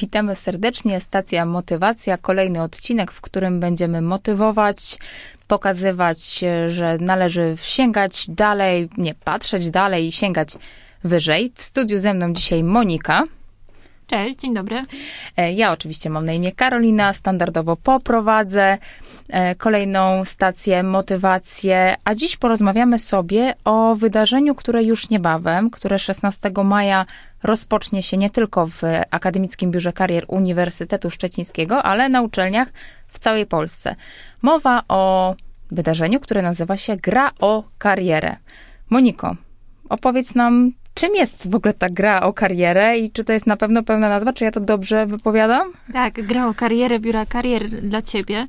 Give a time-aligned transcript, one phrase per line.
[0.00, 1.00] Witamy serdecznie.
[1.00, 4.98] Stacja Motywacja, kolejny odcinek, w którym będziemy motywować,
[5.48, 10.48] pokazywać, że należy sięgać dalej, nie patrzeć dalej i sięgać
[11.04, 11.52] wyżej.
[11.54, 13.24] W studiu ze mną dzisiaj Monika.
[14.06, 14.82] Cześć, dzień dobry.
[15.36, 18.78] E, ja oczywiście mam na imię Karolina, standardowo poprowadzę
[19.28, 26.50] e, kolejną stację Motywację, a dziś porozmawiamy sobie o wydarzeniu, które już niebawem, które 16
[26.64, 27.06] maja
[27.44, 32.68] rozpocznie się nie tylko w Akademickim Biurze Karier Uniwersytetu Szczecińskiego, ale na uczelniach
[33.08, 33.96] w całej Polsce.
[34.42, 35.34] Mowa o
[35.70, 38.36] wydarzeniu, które nazywa się Gra o karierę.
[38.90, 39.36] Moniko,
[39.88, 43.56] opowiedz nam, czym jest w ogóle ta gra o karierę i czy to jest na
[43.56, 45.72] pewno pełna nazwa, czy ja to dobrze wypowiadam?
[45.92, 48.46] Tak, gra o karierę Biura Karier dla Ciebie.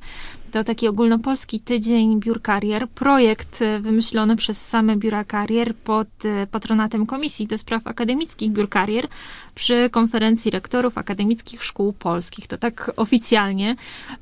[0.50, 6.46] To taki ogólnopolski tydzień biur karier, projekt e, wymyślony przez same biura karier pod e,
[6.46, 9.08] patronatem Komisji do Spraw Akademickich Biur Karier
[9.54, 12.46] przy konferencji rektorów akademickich szkół polskich.
[12.46, 13.76] To tak oficjalnie.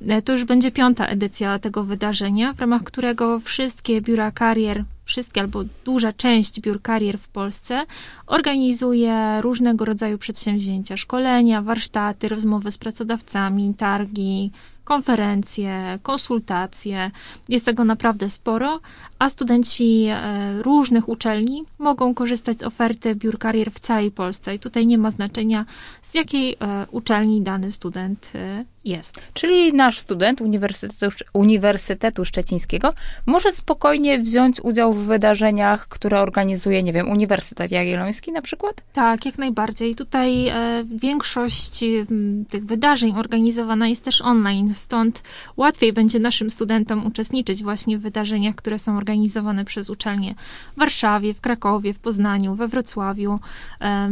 [0.09, 5.41] E, to już będzie piąta edycja tego wydarzenia, w ramach którego wszystkie biura karier wszystkie
[5.41, 7.87] albo duża część biur karier w Polsce
[8.27, 14.51] organizuje różnego rodzaju przedsięwzięcia, szkolenia, warsztaty, rozmowy z pracodawcami, targi,
[14.85, 17.11] konferencje, konsultacje.
[17.49, 18.81] Jest tego naprawdę sporo,
[19.19, 24.55] a studenci e, różnych uczelni mogą korzystać z oferty biur karier w całej Polsce.
[24.55, 25.65] I tutaj nie ma znaczenia,
[26.03, 29.31] z jakiej e, uczelni dany student e, jest.
[29.35, 32.95] Czyli nasz student Uniwersytetu, Uniwersytetu Szczecińskiego
[33.27, 38.83] może spokojnie wziąć udział w wydarzeniach, które organizuje, nie wiem, Uniwersytet Jagielloński na przykład?
[38.93, 39.95] Tak, jak najbardziej.
[39.95, 45.23] Tutaj e, większość m, tych wydarzeń organizowana jest też online, stąd
[45.57, 50.35] łatwiej będzie naszym studentom uczestniczyć właśnie w wydarzeniach, które są organizowane przez uczelnie
[50.77, 53.39] w Warszawie, w Krakowie, w Poznaniu, we Wrocławiu.
[53.81, 54.11] E,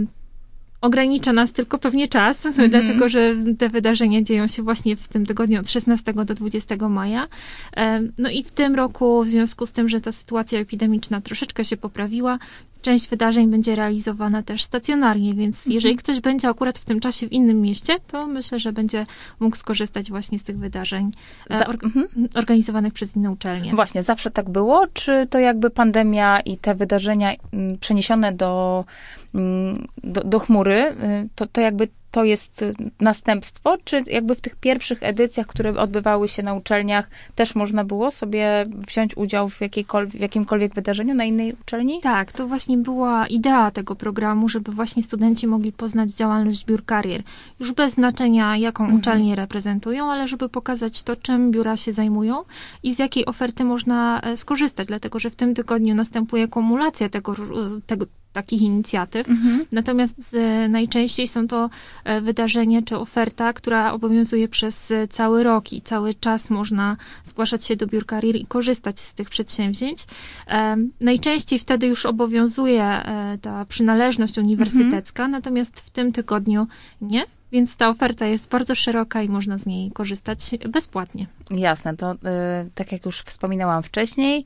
[0.82, 2.68] Ogranicza nas tylko pewnie czas, mm -hmm.
[2.68, 7.28] dlatego że te wydarzenia dzieją się właśnie w tym tygodniu od 16 do 20 maja.
[8.18, 11.76] No i w tym roku, w związku z tym, że ta sytuacja epidemiczna troszeczkę się
[11.76, 12.38] poprawiła,
[12.82, 15.74] Część wydarzeń będzie realizowana też stacjonarnie, więc mhm.
[15.74, 19.06] jeżeli ktoś będzie akurat w tym czasie w innym mieście, to myślę, że będzie
[19.40, 21.10] mógł skorzystać właśnie z tych wydarzeń
[21.50, 22.08] e, Za, or mhm.
[22.34, 23.74] organizowanych przez inne uczelnie.
[23.74, 24.86] Właśnie, zawsze tak było?
[24.92, 28.84] Czy to jakby pandemia i te wydarzenia mm, przeniesione do,
[29.34, 34.40] mm, do, do chmury, y, to, to jakby to jest y, następstwo, czy jakby w
[34.40, 39.58] tych pierwszych edycjach, które odbywały się na uczelniach, też można było sobie wziąć udział w,
[40.08, 42.00] w jakimkolwiek wydarzeniu na innej uczelni?
[42.00, 47.22] Tak, to właśnie była idea tego programu, żeby właśnie studenci mogli poznać działalność biur karier.
[47.60, 49.00] Już bez znaczenia, jaką mhm.
[49.00, 52.42] uczelnię reprezentują, ale żeby pokazać to, czym biura się zajmują
[52.82, 57.34] i z jakiej oferty można e, skorzystać, dlatego że w tym tygodniu następuje kumulacja tego,
[57.86, 59.28] tego takich inicjatyw.
[59.28, 59.66] Mhm.
[59.72, 61.70] Natomiast e, najczęściej są to
[62.04, 67.64] e, wydarzenia czy oferta, która obowiązuje przez e, cały rok i cały czas można zgłaszać
[67.64, 70.06] się do biur karier i korzystać z tych przedsięwzięć.
[71.00, 73.02] Najczęściej wtedy już obowiązuje
[73.42, 75.30] ta przynależność uniwersytecka, mhm.
[75.30, 76.66] natomiast w tym tygodniu
[77.00, 77.24] nie.
[77.52, 81.26] Więc ta oferta jest bardzo szeroka i można z niej korzystać bezpłatnie.
[81.50, 82.14] Jasne, to
[82.74, 84.44] tak jak już wspominałam wcześniej,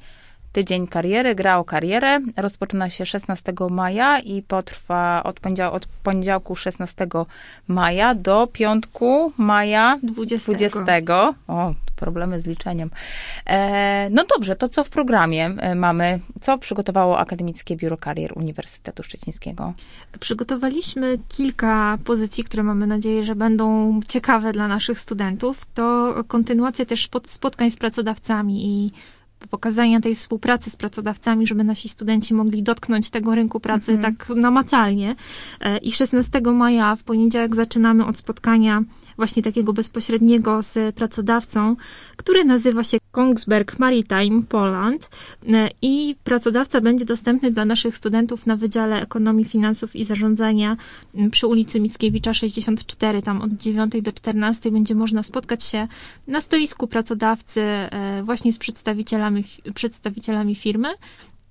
[0.57, 2.21] Tydzień kariery, gra o karierę.
[2.37, 7.07] Rozpoczyna się 16 maja i potrwa od, poniedział od poniedziałku 16
[7.69, 10.53] maja do piątku maja 20.
[10.53, 10.85] 20.
[11.49, 12.91] O, problemy z liczeniem.
[13.47, 16.21] E, no dobrze, to co w programie e, mamy?
[16.41, 19.73] Co przygotowało Akademickie Biuro Karier Uniwersytetu Szczecińskiego?
[20.21, 25.67] Przygotowaliśmy kilka pozycji, które mamy nadzieję, że będą ciekawe dla naszych studentów.
[25.75, 28.91] To kontynuacja też spotkań z pracodawcami i
[29.51, 34.17] pokazania tej współpracy z pracodawcami, żeby nasi studenci mogli dotknąć tego rynku pracy mm -hmm.
[34.17, 35.15] tak namacalnie.
[35.61, 38.83] E, I 16 maja w poniedziałek zaczynamy od spotkania
[39.17, 41.77] właśnie takiego bezpośredniego z pracodawcą,
[42.17, 45.11] który nazywa się Kongsberg Maritime Poland
[45.49, 50.77] e, i pracodawca będzie dostępny dla naszych studentów na Wydziale Ekonomii, Finansów i Zarządzania
[51.31, 55.89] przy ulicy Mickiewicza 64, tam od 9 do 14 będzie można spotkać się
[56.27, 60.89] na stoisku pracodawcy e, właśnie z przedstawicielami, przedstawicielami firmy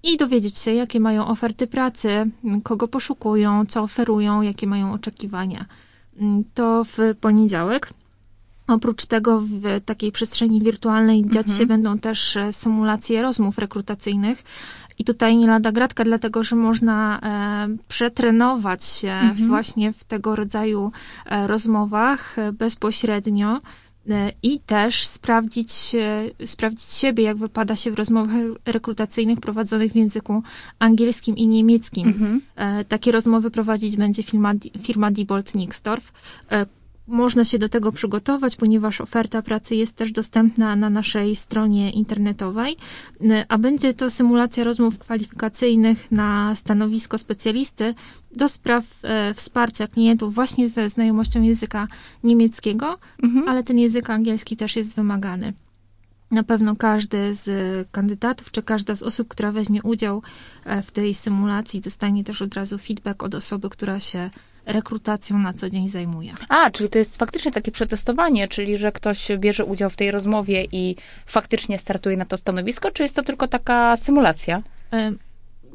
[0.03, 2.29] i dowiedzieć się, jakie mają oferty pracy,
[2.63, 5.65] kogo poszukują, co oferują, jakie mają oczekiwania.
[6.19, 7.89] Mm, to w poniedziałek.
[8.67, 11.57] Oprócz tego w takiej przestrzeni wirtualnej dziać mhm.
[11.57, 14.43] się będą też e, symulacje rozmów rekrutacyjnych.
[14.99, 19.47] I tutaj nie lada gratka, dlatego że można e, przetrenować się mhm.
[19.47, 20.91] właśnie w tego rodzaju
[21.25, 23.61] e, rozmowach e, bezpośrednio
[24.43, 25.95] i też sprawdzić,
[26.39, 28.35] e, sprawdzić siebie, jak wypada się w rozmowach
[28.65, 30.43] rekrutacyjnych prowadzonych w języku
[30.79, 32.07] angielskim i niemieckim.
[32.07, 32.41] Mhm.
[32.55, 36.11] E, takie rozmowy prowadzić będzie firma, firma Diebold Nixdorf.
[37.07, 42.77] Można się do tego przygotować, ponieważ oferta pracy jest też dostępna na naszej stronie internetowej,
[43.47, 47.93] a będzie to symulacja rozmów kwalifikacyjnych na stanowisko specjalisty
[48.35, 51.87] do spraw e, wsparcia klientów właśnie ze znajomością języka
[52.23, 53.49] niemieckiego, mhm.
[53.49, 55.53] ale ten język angielski też jest wymagany.
[56.31, 57.47] Na pewno każdy z
[57.91, 60.21] kandydatów, czy każda z osób, która weźmie udział
[60.65, 64.29] e, w tej symulacji, dostanie też od razu feedback od osoby, która się
[64.65, 66.33] rekrutacją na co dzień zajmuje.
[66.49, 70.65] A, czyli to jest faktycznie takie przetestowanie, czyli że ktoś bierze udział w tej rozmowie
[70.71, 70.95] i
[71.25, 74.61] faktycznie startuje na to stanowisko, czy jest to tylko taka symulacja?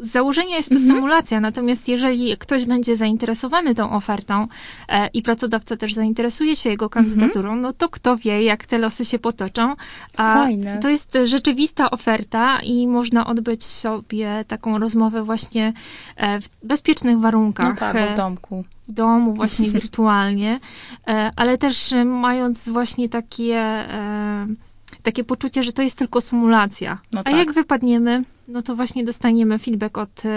[0.00, 0.94] Z założenia jest to mhm.
[0.94, 4.48] symulacja, natomiast jeżeli ktoś będzie zainteresowany tą ofertą
[4.88, 7.60] e, i pracodawca też zainteresuje się jego kandydaturą, mhm.
[7.60, 9.74] no to kto wie, jak te losy się potoczą.
[10.16, 10.78] A Fajne.
[10.78, 15.72] to jest rzeczywista oferta i można odbyć sobie taką rozmowę właśnie
[16.16, 17.68] e, w bezpiecznych warunkach.
[17.68, 18.64] No tak, w domku.
[18.88, 20.60] W domu, właśnie wirtualnie,
[21.08, 24.46] e, ale też mając właśnie takie, e,
[25.02, 26.98] takie poczucie, że to jest tylko symulacja.
[27.12, 27.34] No tak.
[27.34, 28.24] A jak wypadniemy?
[28.50, 30.28] No to właśnie dostaniemy feedback od, e,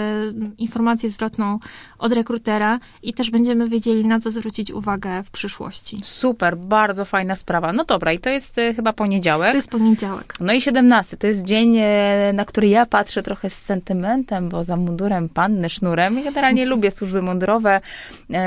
[0.58, 1.58] informację zwrotną
[1.98, 6.00] od rekrutera i też będziemy wiedzieli, na co zwrócić uwagę w przyszłości.
[6.02, 7.72] Super, bardzo fajna sprawa.
[7.72, 9.50] No dobra, i to jest e, chyba poniedziałek.
[9.50, 10.34] To jest poniedziałek.
[10.40, 14.64] No i 17, to jest dzień, e, na który ja patrzę trochę z sentymentem, bo
[14.64, 16.22] za mundurem panny sznurem.
[16.24, 17.80] Generalnie lubię służby mundurowe.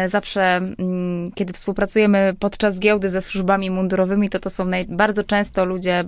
[0.08, 5.66] Zawsze, mm, kiedy współpracujemy podczas giełdy ze służbami mundurowymi, to to są naj, bardzo często
[5.66, 6.04] ludzie,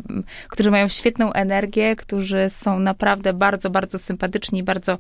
[0.49, 4.97] którzy mają świetną energię, którzy są naprawdę bardzo bardzo, bardzo sympatyczni, bardzo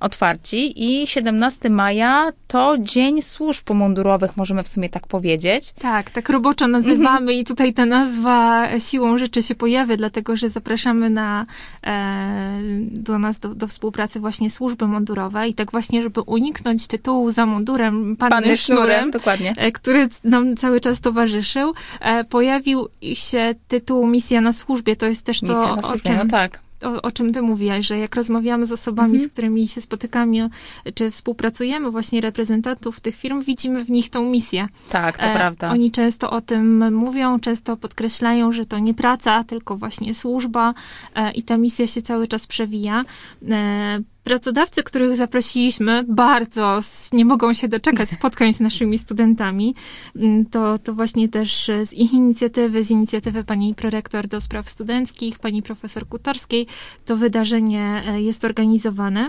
[0.00, 0.84] otwarci.
[0.84, 5.74] I 17 maja to Dzień Służb Mundurowych, możemy w sumie tak powiedzieć.
[5.78, 11.10] Tak, tak roboczo nazywamy i tutaj ta nazwa siłą rzeczy się pojawia, dlatego że zapraszamy
[11.10, 11.46] na,
[11.86, 12.60] e,
[12.90, 17.46] do nas do, do, współpracy właśnie służby mundurowe i tak właśnie, żeby uniknąć tytułu za
[17.46, 19.54] mundurem Panny, Panny Sznurem, sznurem dokładnie.
[19.56, 24.96] E, który nam cały czas towarzyszył, e, pojawił się tytuł Misja na służbie.
[24.96, 27.86] To jest też to, Misja służbie, o czym, no tak o, o czym ty mówiłaś,
[27.86, 29.30] że jak rozmawiamy z osobami, mhm.
[29.30, 30.50] z którymi się spotykamy,
[30.94, 34.68] czy współpracujemy, właśnie reprezentantów tych firm, widzimy w nich tą misję.
[34.90, 35.70] Tak, to e, prawda.
[35.70, 40.74] Oni często o tym mówią, często podkreślają, że to nie praca, tylko właśnie służba
[41.14, 43.04] e, i ta misja się cały czas przewija.
[43.50, 46.80] E, Pracodawcy, których zaprosiliśmy, bardzo
[47.12, 49.74] nie mogą się doczekać spotkań z naszymi studentami.
[50.16, 55.38] Mm, to, to właśnie też z ich inicjatywy, z inicjatywy pani prorektor do spraw studenckich,
[55.38, 56.66] pani profesor Kutorskiej,
[57.04, 59.28] to wydarzenie e, jest organizowane.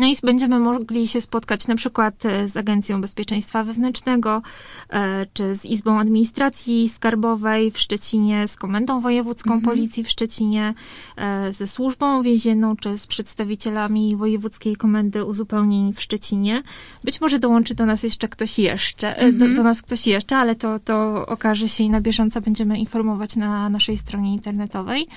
[0.00, 4.42] No i będziemy mogli się spotkać na przykład e, z Agencją Bezpieczeństwa Wewnętrznego,
[4.90, 9.62] e, czy z Izbą Administracji Skarbowej w Szczecinie, z Komendą Wojewódzką mhm.
[9.62, 10.74] Policji w Szczecinie,
[11.16, 16.62] e, ze Służbą Więzienną, czy z przedstawicielami Wojewódzkiej Komendy Uzupełnień w Szczecinie.
[17.04, 19.38] Być może dołączy do nas jeszcze ktoś jeszcze, mhm.
[19.38, 23.36] do, do nas ktoś jeszcze, ale to, to okaże się i na bieżąco będziemy informować
[23.36, 25.08] na naszej stronie internetowej.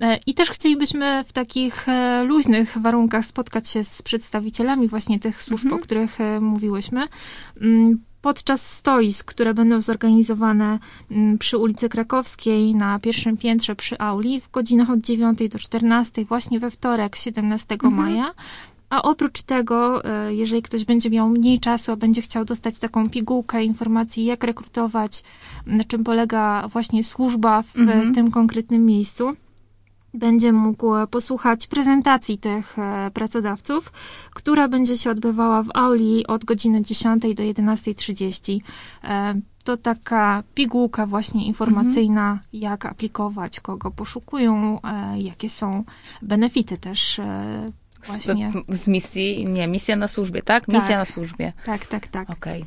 [0.00, 5.42] E, I też chcielibyśmy w takich e, luźnych warunkach spotkać się z przedstawicielami właśnie tych
[5.42, 5.80] służb, mhm.
[5.80, 7.08] o których e, mówiłyśmy
[7.60, 10.78] mm, podczas stoisk, które będą zorganizowane
[11.10, 16.24] mm, przy ulicy Krakowskiej na pierwszym piętrze przy auli w godzinach od 9 do 14
[16.24, 17.94] właśnie we wtorek 17 mhm.
[17.94, 18.34] maja.
[18.90, 23.64] A oprócz tego, jeżeli ktoś będzie miał mniej czasu, a będzie chciał dostać taką pigułkę
[23.64, 25.22] informacji, jak rekrutować,
[25.66, 28.12] na czym polega właśnie służba w, mhm.
[28.12, 29.36] w tym konkretnym miejscu,
[30.14, 33.92] będzie mógł posłuchać prezentacji tych e, pracodawców,
[34.34, 38.58] która będzie się odbywała w auli od godziny 10 do 11.30.
[39.04, 42.48] E, to taka pigułka właśnie informacyjna, mhm.
[42.52, 45.84] jak aplikować, kogo poszukują, e, jakie są
[46.22, 47.20] benefity też
[48.06, 48.52] właśnie.
[48.68, 50.68] Z, z misji, nie, misja na służbie, tak?
[50.68, 51.52] Misja tak, na służbie.
[51.64, 52.30] Tak, tak, tak.
[52.30, 52.64] Okay.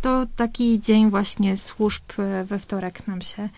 [0.00, 2.02] To taki dzień właśnie służb
[2.44, 3.48] we wtorek nam się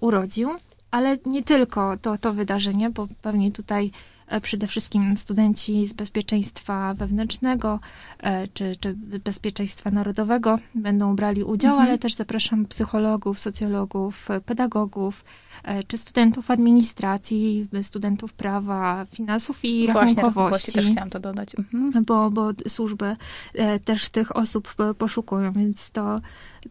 [0.00, 0.50] urodził
[0.90, 3.90] ale nie tylko to, to wydarzenie, bo pewnie tutaj
[4.26, 7.80] e, przede wszystkim studenci z bezpieczeństwa wewnętrznego
[8.22, 11.88] e, czy, czy bezpieczeństwa narodowego będą brali udział, mhm.
[11.88, 15.24] ale też zapraszam psychologów, socjologów, pedagogów,
[15.64, 20.72] e, czy studentów administracji, studentów prawa, finansów i właśnie, rachunkowości.
[20.72, 21.56] Właśnie też chciałam to dodać.
[21.58, 22.04] Mhm.
[22.04, 23.16] Bo, bo służby
[23.84, 26.20] też tych osób poszukują, więc to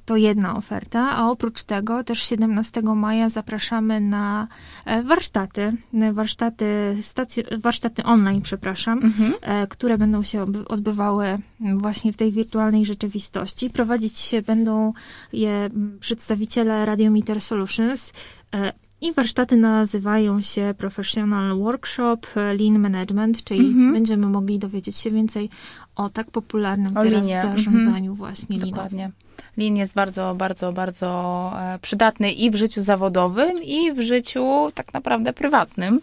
[0.05, 4.47] to jedna oferta, a oprócz tego też 17 maja zapraszamy na
[4.85, 5.71] e, warsztaty,
[6.13, 9.33] warsztaty, stacje, warsztaty online, przepraszam, mhm.
[9.41, 11.37] E, które będą się odbywały
[11.75, 13.69] właśnie w tej wirtualnej rzeczywistości.
[13.69, 14.93] Prowadzić się będą
[15.33, 18.13] je przedstawiciele Radiometer Solutions,
[18.55, 23.93] e, i warsztaty nazywają się Professional Workshop Lean Management, czyli mm -hmm.
[23.93, 25.49] będziemy mogli dowiedzieć się więcej
[25.95, 27.41] o tak popularnym o teraz linie.
[27.41, 28.15] zarządzaniu mm -hmm.
[28.15, 29.11] właśnie Dokładnie.
[29.57, 34.93] Lin jest bardzo, bardzo, bardzo e, przydatny i w życiu zawodowym, i w życiu tak
[34.93, 35.99] naprawdę prywatnym.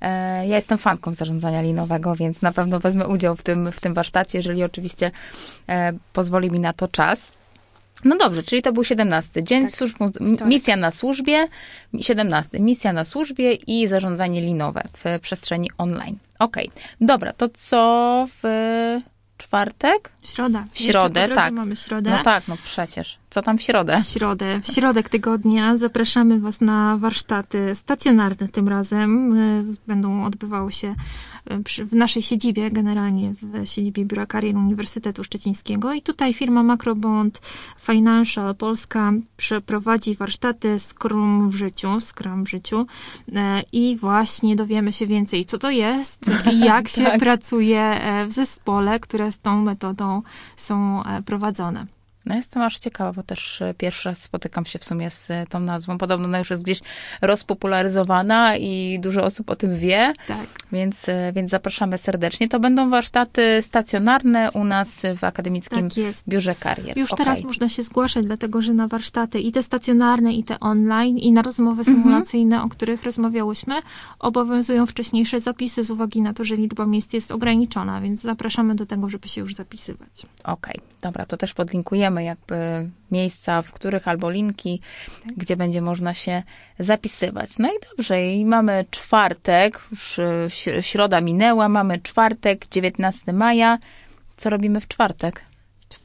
[0.00, 3.94] E, ja jestem fanką zarządzania linowego, więc na pewno wezmę udział w tym, w tym
[3.94, 5.10] warsztacie, jeżeli oczywiście
[5.68, 7.32] e, pozwoli mi na to czas.
[8.04, 9.96] No dobrze, czyli to był 17 dzień, Tak, służb,
[10.46, 11.48] misja na służbie,
[12.00, 16.16] 17 misja na służbie i zarządzanie linowe w przestrzeni online.
[16.38, 16.70] Okej,
[17.00, 18.44] dobra, to co w
[19.38, 20.12] czwartek?
[20.22, 20.64] Środa.
[20.74, 21.54] Środę, tak.
[21.54, 22.10] mamy środę.
[22.10, 23.18] No tak, no przecież.
[23.34, 23.98] Co tam w środę?
[23.98, 29.32] W środę, w środek tygodnia zapraszamy Was na warsztaty stacjonarne tym razem.
[29.36, 30.94] E, Będą odbywały się
[31.78, 35.92] e, w naszej siedzibie, generalnie w siedzibie Biura Karier Uniwersytetu Szczecińskiego.
[35.92, 37.40] I tutaj firma Macrobond
[37.80, 42.86] Financial Polska przeprowadzi warsztaty Scrum w życiu, Scrum w życiu
[43.34, 47.20] e, i właśnie dowiemy się więcej, co to jest i jak się Tak.
[47.20, 50.22] pracuje e, w zespole, które z tą metodą
[50.56, 51.93] są prowadzone.
[52.26, 55.46] No jestem aż ciekawa, bo też e, pierwszy raz spotykam się w sumie z e,
[55.48, 55.98] tą nazwą.
[55.98, 56.80] Podobno ona już jest gdzieś
[57.22, 60.46] rozpopularyzowana i dużo osób o tym wie, Tak.
[60.72, 62.48] więc, e, więc zapraszamy serdecznie.
[62.48, 66.28] To będą warsztaty stacjonarne u nas w Akademickim Tak jest.
[66.28, 66.98] Biurze Karier.
[66.98, 67.24] Już Okej.
[67.26, 71.32] teraz można się zgłaszać, dlatego że na warsztaty i te stacjonarne, i te online, i
[71.32, 71.96] na rozmowy Mhm.
[71.96, 73.74] symulacyjne, o których rozmawiałyśmy,
[74.18, 78.86] obowiązują wcześniejsze zapisy z uwagi na to, że liczba miejsc jest ograniczona, więc zapraszamy do
[78.86, 80.22] tego, żeby się już zapisywać.
[80.44, 84.80] Okej, dobra, to też podlinkujemy jakby miejsca, w których albo linki,
[85.36, 86.42] gdzie będzie można się
[86.78, 87.58] zapisywać.
[87.58, 90.20] No i dobrze, i mamy czwartek, już
[90.80, 93.78] środa minęła, mamy czwartek, 19 maja.
[94.36, 95.42] Co robimy w czwartek?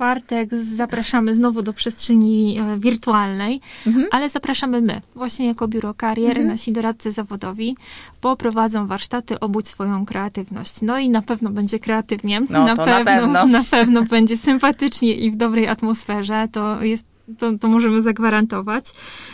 [0.09, 4.05] Czwartek zapraszamy znowu do przestrzeni e, wirtualnej, Mhm.
[4.11, 7.77] ale zapraszamy my, właśnie jako biuro karier, nasi doradcy zawodowi,
[8.21, 10.81] poprowadzą warsztaty, obudź swoją kreatywność.
[10.81, 13.45] No i na pewno będzie kreatywnie, No, na, to na pewno, pewno.
[13.45, 17.05] na pewno będzie sympatycznie i w dobrej atmosferze, to jest,
[17.37, 18.85] to, to możemy zagwarantować.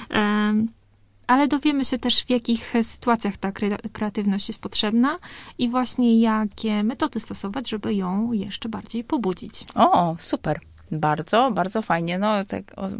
[0.09, 0.67] Em,
[1.27, 5.19] ale dowiemy się też, w jakich sytuacjach ta kre- kreatywność jest potrzebna
[5.57, 9.65] i właśnie jakie metody stosować, żeby ją jeszcze bardziej pobudzić.
[9.75, 10.59] O, super.
[10.91, 12.17] Bardzo, bardzo fajnie.
[12.17, 12.91] No, tak, o, y,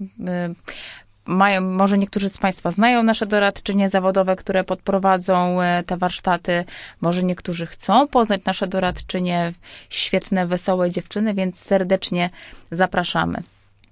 [1.26, 6.66] mają, może niektórzy z Państwa znają nasze doradczynie zawodowe, które podprowadzą e, te warsztaty.
[7.02, 9.54] Może niektórzy chcą poznać nasze doradczynie,
[9.90, 12.30] świetne, wesołe dziewczyny, więc serdecznie
[12.72, 13.44] zapraszamy.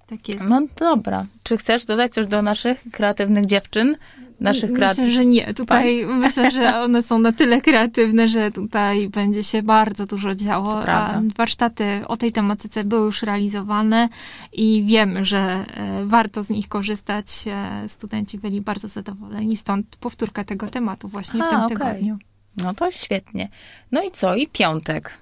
[0.06, 0.40] Tak jest.
[0.48, 1.26] No dobra.
[1.42, 3.96] Czy chcesz dodać coś do naszych kreatywnych dziewczyn?
[4.40, 5.14] Naszych Myślę, kreatywnych.
[5.14, 5.54] że nie.
[5.54, 10.82] Tutaj myślę, że one są na tyle kreatywne, że tutaj będzie się bardzo dużo działo.
[11.36, 14.08] Warsztaty o tej tematyce były już realizowane
[14.52, 17.26] i wiemy, że e, warto z nich korzystać.
[17.46, 21.76] E, Studenci byli bardzo zadowoleni, stąd powtórka tego tematu właśnie w A, tym okej.
[21.76, 22.18] tygodniu.
[22.56, 23.48] No to świetnie.
[23.92, 24.34] No i co?
[24.34, 25.18] I piątek.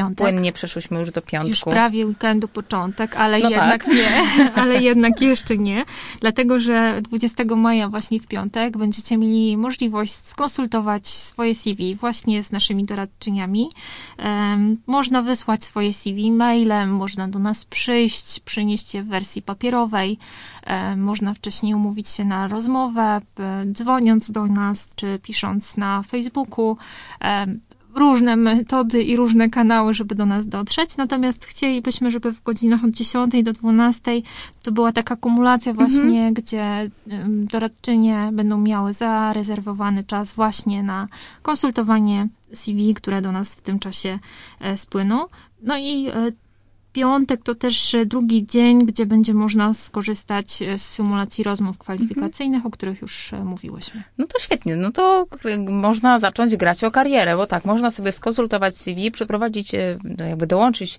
[0.00, 0.18] Piątek.
[0.26, 1.48] Tak płynnie przeszłyśmy już do piątku.
[1.48, 3.94] Już prawie weekendu początek, ale No jednak tak.
[3.94, 4.10] nie,
[4.62, 5.84] ale jednak jeszcze nie,
[6.20, 12.52] dlatego że 20 maja właśnie w piątek będziecie mieli możliwość skonsultować swoje CV właśnie z
[12.52, 13.68] naszymi doradczyniami.
[14.18, 20.18] Em, można wysłać swoje CV mailem, można do nas przyjść, przynieść je w wersji papierowej,
[20.64, 26.76] em, można wcześniej umówić się na rozmowę, p- dzwoniąc do nas, czy pisząc na Facebooku.
[27.20, 27.60] Em,
[27.94, 30.96] różne metody i różne kanały, żeby do nas dotrzeć.
[30.96, 34.12] Natomiast chcielibyśmy, żeby w godzinach od 10 do 12
[34.62, 41.08] to była taka kumulacja właśnie, gdzie ym, doradczynie będą miały zarezerwowany czas właśnie na
[41.42, 44.18] konsultowanie CV, które do nas w tym czasie
[44.60, 45.26] e, spłyną.
[45.62, 46.32] No i e,
[46.92, 52.66] Piątek to też e, drugi dzień, gdzie będzie można skorzystać e, z symulacji rozmów kwalifikacyjnych,
[52.66, 54.02] o których już e, mówiłyśmy.
[54.18, 55.26] No to świetnie, no to
[55.68, 59.72] można zacząć grać o karierę, bo tak, można sobie skonsultować CV, przeprowadzić,
[60.18, 60.98] no jakby dołączyć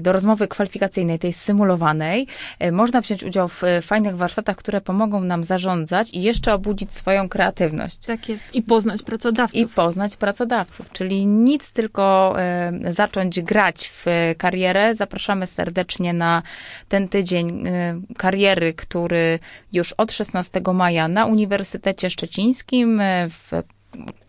[0.00, 2.26] do rozmowy kwalifikacyjnej, tej symulowanej.
[2.58, 6.94] E, Można wziąć udział w e, fajnych warsztatach, które pomogą nam zarządzać i jeszcze obudzić
[6.94, 7.98] swoją kreatywność.
[7.98, 8.54] Tak jest.
[8.54, 9.60] I poznać pracodawców.
[9.60, 14.94] I poznać pracodawców, czyli nic tylko e, zacząć grać w e, karierę.
[14.94, 16.42] Zapraszamy serdecznie na
[16.88, 19.38] ten tydzień e, kariery, który
[19.72, 23.50] już od 16 maja na Uniwersytecie Szczecińskim e, w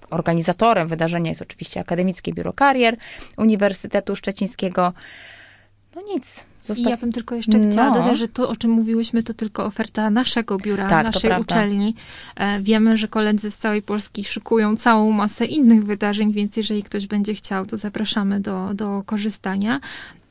[0.10, 2.98] Organizatorem wydarzenia jest oczywiście Akademickie Biuro Karier
[3.38, 4.93] Uniwersytetu Szczecińskiego.
[5.95, 6.91] No nic, I zostaw...
[6.91, 7.95] ja bym tylko jeszcze chciała No.
[7.95, 11.95] dodać, że to, o czym mówiłyśmy, to tylko oferta naszego biura, Tak, naszej uczelni.
[12.36, 17.07] E, Wiemy, że koledzy z całej Polski szykują całą masę innych wydarzeń, więc jeżeli ktoś
[17.07, 19.79] będzie chciał, to zapraszamy do, do korzystania.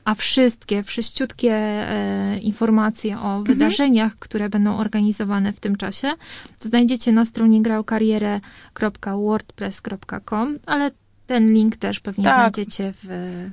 [0.05, 3.33] A wszystkie, wszyściutkie e, informacje Mhm.
[3.33, 6.13] o wydarzeniach, które będą organizowane w tym czasie,
[6.61, 10.91] znajdziecie na stronie grałkarierę.wordpress.com, ale
[11.31, 12.35] Ten link też pewnie Tak.
[12.35, 13.07] znajdziecie w,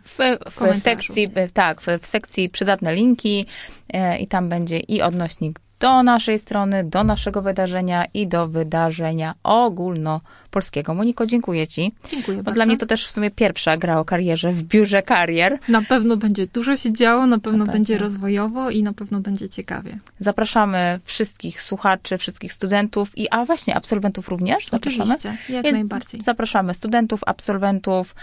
[0.04, 0.18] W,
[0.52, 0.82] w komentarzu.
[0.82, 3.46] sekcji, tak, w, w sekcji przydatne linki
[3.94, 9.34] e, i tam będzie i odnośnik do naszej strony, do naszego wydarzenia i do wydarzenia
[9.44, 10.94] ogólnopolskiego.
[10.94, 12.56] Moniko, dziękuję Ci, Dziękuję bo bardzo.
[12.56, 15.60] dla mnie to też w sumie pierwsza gra o karierze w biurze karier.
[15.70, 18.08] Na pewno będzie dużo się działo, na pewno Na będzie pewno.
[18.08, 19.98] rozwojowo i na pewno będzie ciekawie.
[20.20, 25.04] Zapraszamy wszystkich słuchaczy, wszystkich studentów i, a właśnie, absolwentów również zapraszamy.
[25.04, 26.22] Oczywiście, jak najbardziej.
[26.22, 28.16] Zapraszamy studentów, absolwentów.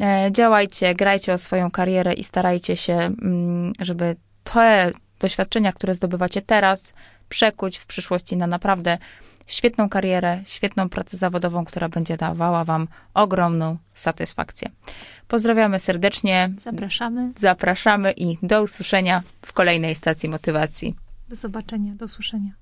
[0.00, 6.42] E, działajcie, grajcie o swoją karierę i starajcie się, mm, żeby te doświadczenia, które zdobywacie
[6.42, 6.94] teraz,
[7.28, 8.98] przekuć w przyszłości na naprawdę
[9.46, 14.70] świetną karierę, świetną pracę zawodową, która będzie dawała Wam ogromną satysfakcję.
[15.28, 17.32] Pozdrawiamy serdecznie, Zapraszamy.
[17.36, 20.94] zapraszamy i do usłyszenia w kolejnej stacji motywacji.
[21.28, 22.59] Do zobaczenia, do usłyszenia.